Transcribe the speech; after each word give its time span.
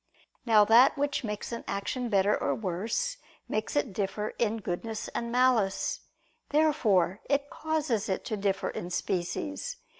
Now 0.47 0.65
that 0.65 0.97
which 0.97 1.23
makes 1.23 1.51
an 1.51 1.63
action 1.67 2.09
better 2.09 2.35
or 2.35 2.55
worse, 2.55 3.17
makes 3.47 3.75
it 3.75 3.93
differ 3.93 4.29
in 4.39 4.57
goodness 4.57 5.09
and 5.09 5.31
malice. 5.31 5.99
Therefore 6.49 7.19
it 7.29 7.51
causes 7.51 8.09
it 8.09 8.25
to 8.25 8.35
differ 8.35 8.69
in 8.71 8.89
species. 8.89 9.77